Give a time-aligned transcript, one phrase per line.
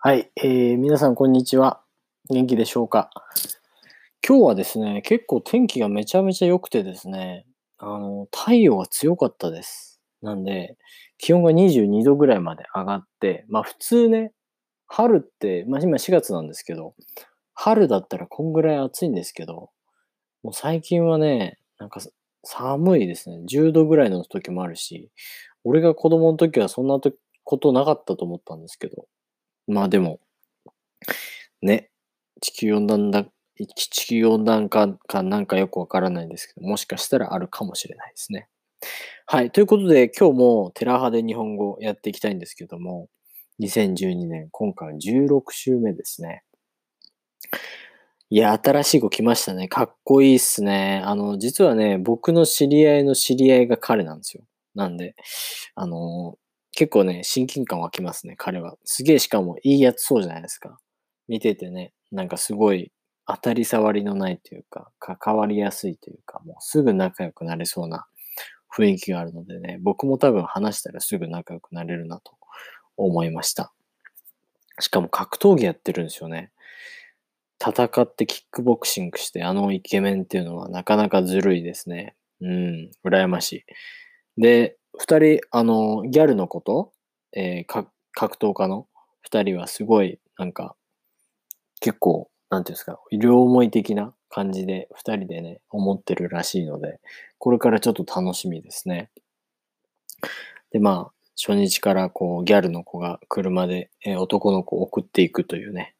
[0.00, 1.80] はい、えー、皆さんこんにちは。
[2.30, 3.10] 元気でしょうか？
[4.24, 7.46] 今日はですね、結構天気がめちゃめちゃ良くてですね、
[7.78, 10.00] あの、太陽が強かったです。
[10.22, 10.76] なんで、
[11.18, 14.30] 気温が22度ぐらいまで上がって、まあ普通ね、
[14.86, 16.94] 春って、まあ今4月なんですけど、
[17.54, 19.70] 春だったらこんぐらい暑いんですけど、
[20.44, 22.00] もう最近はね、なんか
[22.44, 23.40] 寒いですね。
[23.50, 25.10] 10度ぐらいの時もあるし、
[25.64, 27.00] 俺が子供の時はそんな
[27.42, 29.08] ことなかったと思ったんですけど、
[29.68, 30.18] まあでも、
[31.62, 31.90] ね、
[32.40, 38.48] 地球温暖だ、地球温暖化かなんかよくわからないんですけど、もしかしたらあるかもしれないですね。
[39.26, 39.50] はい。
[39.50, 43.08] ということで、今日もテラハで日本語やっていきたいんですけども、
[43.60, 46.44] 2012年、今回16週目ですね。
[48.30, 49.68] いや、新しい子来ましたね。
[49.68, 51.02] かっこいいっすね。
[51.04, 54.44] あの、実はね、僕の知り合いの知り合いが彼なんですよ。
[54.74, 55.14] なんで、
[55.74, 56.36] あの、
[56.78, 58.76] 結構ね、親近感湧きますね、彼は。
[58.84, 60.78] すげえしかもいいやつそうじゃないですか。
[61.26, 62.92] 見ててね、なんかすごい
[63.26, 68.06] 当たり障りのないというか、関わりやすいというか、もうすぐ仲良くなれそうな
[68.72, 72.38] 雰囲気があるのでね、僕も多分話したらすぐ仲良くなれるなと
[72.96, 73.72] 思いました。
[74.78, 76.52] しかも格闘技やってるんですよね。
[77.60, 82.14] 戦ってキックボクシングしてあのイケメンっていうのはなかなかずるいですね。
[82.40, 83.64] うん、羨まし
[84.36, 84.40] い。
[84.40, 86.92] で、二人、あの、ギャルのこと、
[87.32, 88.88] えー、格闘家の？
[89.22, 90.74] 二人はすごい、なんか、
[91.80, 96.98] 結構、なんていうんですか、両思い的な感じで二人でね、思ってるらしいので、
[97.38, 99.10] これからちょっと楽しみですね。
[100.72, 105.94] で、まあ、初日からこう、ギャルの子が車で、えー、男の子を送っていくというね。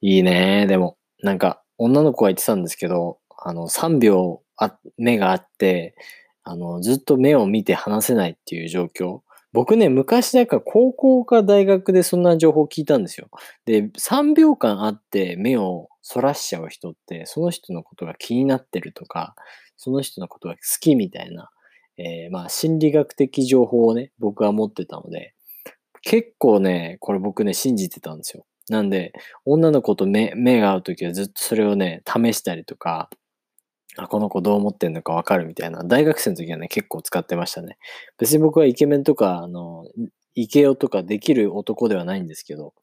[0.00, 5.96] いいねでも、なんか、女の子が言ってたんですけど、あの、3秒あ目があって、
[6.48, 9.22] あの、ずっと目を見て話せないっていう状況。
[9.52, 13.28] 僕ね、昔だか高校か大学でそんな情報聞いたんですよ。
[13.64, 19.34] で、3秒間あって目をそらしちゃう人って、その人のことが気になってるとか、
[19.76, 21.50] その人のことが好きみたいな、
[21.98, 25.34] えー、まあ心理学的情報をね、僕は持ってたので、
[26.02, 28.46] 結構ね、これ僕ね、信じてたんですよ。
[28.68, 29.12] なんで、
[29.44, 33.10] 女の子と目目が合うときはずっとそれをね、試したりとか、
[33.96, 37.78] あ、この子どう思ってんのかわかるみたいな、大学生の時はね、結構使ってましたね。
[38.18, 39.84] 別に僕はイケメンとか、あの、
[40.34, 42.74] イケオとかできる男ではないんですけど、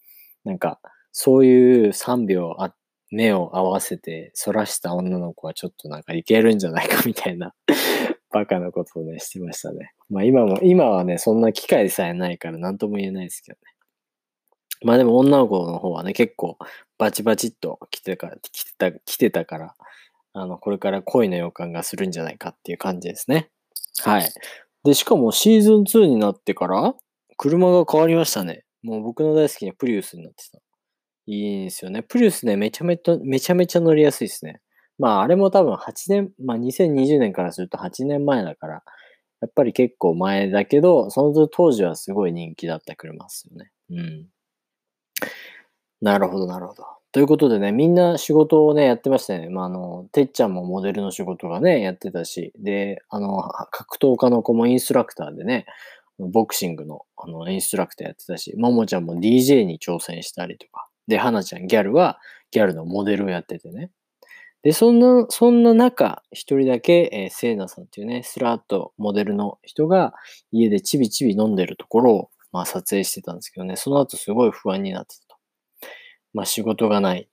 [0.44, 0.79] なんか、
[1.12, 2.73] そういう3秒あ、
[3.12, 7.53] 目を合わせて反らした女の子はちょっとなんかいけるんじゃないかみたいな
[8.34, 9.94] バカなことをね、してましたね。
[10.09, 13.73] まあ今も、今はね、そんな機会さえないから何とも言えないですけどね。
[14.84, 16.57] まあでも女の子の方はね、結構
[16.97, 19.75] バチバチっと来てから、来てた、来てたから、
[20.33, 23.49] あの、これから恋の予感がするんじゃないかっていう感じですね。
[24.03, 24.29] はい。
[24.83, 26.95] で、しかもシーズン2になってから、
[27.38, 28.66] 車が変わりましたね。
[28.81, 30.59] もう僕の大好きなプリウスになってた。
[31.25, 32.03] いいんですよね。
[32.03, 34.59] プリウスね、めちゃめちゃ、めちゃめちゃ乗りやすいですね。
[34.99, 38.83] まあ、あれも多分8年、まあ2020年からすると8年前だから、
[39.41, 43.72] やっぱり結構前だけど、その当時はすごい人気だった車ですよね。
[43.89, 44.27] うん。
[46.01, 46.83] なるほど、なるほど。
[47.13, 49.47] ということでね、みんな仕事をね、やってましたね。
[49.47, 53.40] まあ、あの、てっちゃんもモデルの仕事がね、やってたし、で、あの、
[53.72, 55.68] 格闘家の子もインストラクターでね、
[56.18, 62.19] ボクシングのあのインストラクターやってたし、ももちゃんも DJ に挑戦したりとか、で、はなちゃんギャルは
[62.50, 63.91] ギャルのモデルをやっててね。
[64.63, 70.13] で、そんな、そんな中、一人だけ、えー、セイナさんっていうね、スラーっとモデルの人が
[70.52, 75.32] 家でちびちび飲んでるところを、まあ、撮影してたんですけどね、その後すごい不安になってたと。
[76.33, 77.29] まあ仕事がない。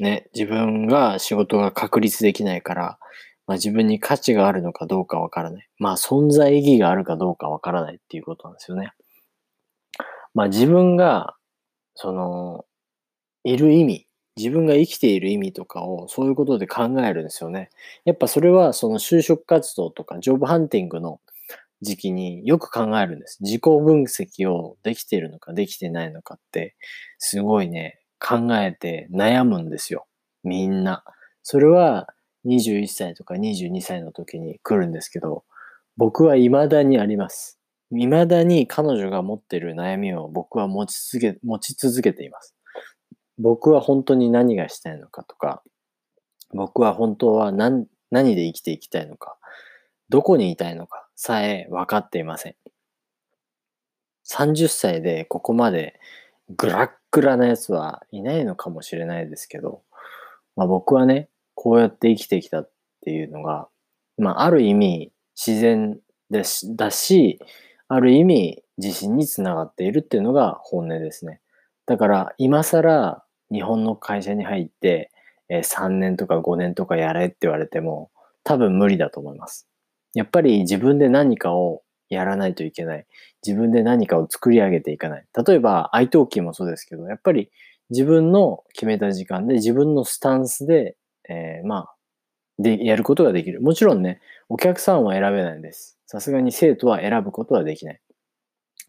[0.00, 2.98] ね、自分が仕事が確立できないから、
[3.46, 5.68] まあ自分に価値があるのかどうかわからない。
[5.78, 8.92] まあ存在意義があるかどうかわからないっていうことなんですよね。
[10.34, 11.36] まあ自分が、
[11.94, 12.64] その、
[13.44, 17.70] いる意味、自分が生きている意味とかをそういうことで考えるんですよね。
[18.04, 21.20] やっぱそれはその就職活動とかジョブハンティングの
[21.82, 23.38] 時期によく考えるんです。
[23.42, 26.74] 自己分析をできているのかできてないのかって
[27.18, 30.06] すごいね、考えて悩むんですよ。
[30.42, 31.04] みんな。
[31.42, 32.08] それは
[32.46, 35.44] 21歳とか22歳の時に来るんですけど、
[35.96, 37.58] 僕は未だにあります。
[37.90, 42.54] 未だに彼女が持ってる悩みを僕は持ち続け、持ち続けています。
[43.38, 45.62] 僕は本当に何がしたいのかとか、
[46.52, 49.36] 僕は本当は何何で生きていきたいのか、
[50.08, 52.56] どこにいたいのかさえ分かっていません。
[54.28, 56.00] 30歳でここまで
[56.56, 59.82] グラッグラなやつはいないのかもしれないですけど、
[60.56, 62.70] まあ僕はね、こうやって生きてきたっ
[63.02, 63.68] ていうのが、
[64.18, 66.00] まあある意味自然
[66.32, 67.38] だし、だし
[67.86, 71.40] ある意味自信につながっているっていうのが本音ですね。
[71.86, 73.22] だから今更
[73.52, 75.12] 日本の会社に入って、
[75.48, 78.10] え、3年とか5年とかやれって言われても
[78.42, 79.68] 多分無理だと思います。
[80.14, 83.06] やっぱり自分で何かをやらないといけない。
[83.46, 85.26] 自分で何かを作り上げていかない。
[85.46, 87.50] 例えば、iTalki もそうですけど、やっぱり
[87.90, 90.96] 自分の決めた時間で自分のスタンスで、
[91.28, 91.94] えー、まあ、
[92.58, 93.60] で、やることができる。
[93.60, 95.98] もちろんね、お客さんは選べないんです。
[96.06, 98.00] さすがに生徒は選ぶことはできない。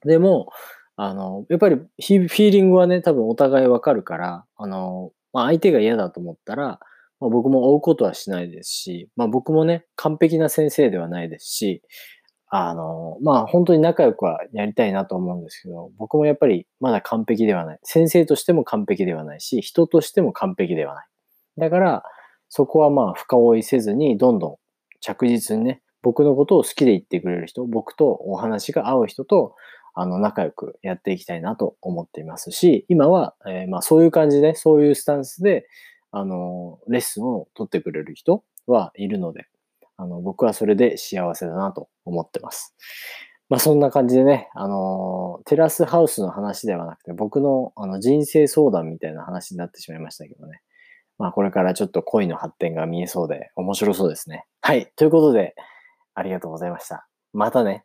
[0.06, 0.50] でも、
[0.98, 6.80] あの、やっぱりフィーリングはね、多分お互いわかるから、あの、まあ、相手が嫌だと思ったら、
[7.20, 11.82] まあ、僕も追うことはしないですし、まあ、僕もね、完璧な先生ではないですし、
[12.48, 17.80] あの、まあ、本当に仲良くはやりたいなと思うんですけど、僕もやっぱりまだ完璧ではない。
[17.84, 21.08] 先生としても完璧ではないし、人としても完璧ではない。
[21.58, 22.04] だから、
[22.50, 24.56] そこはまあ、深追いせずに、どんどん
[25.02, 29.56] 着実にね、僕のことを好きで言ってくれる人、僕とお話が合う人と、
[29.96, 35.66] あの、仲良くやっていきたいなと思っていますし、今は、えー、まあ、そういう感じで、そういうスタンスで、
[36.12, 39.48] あの、レッスンを取ってくれる人はいるので、
[39.98, 42.76] あの、僕はそれで幸せだなと思ってます。
[43.50, 50.62] まあそんな感じでね、あのテラスハウスの話ではなくて、僕のあの人生相談みたいな話になってしまいましたけどね。
[51.20, 54.46] まあこれからちょっと恋の発展が見えそうで面白そうですね。
[54.62, 54.92] はい。
[54.96, 55.54] ということで、
[56.16, 57.08] ありがとうございました。
[57.34, 57.85] またね。